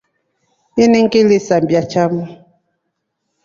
[0.83, 2.23] Ini ngilisambia chamu.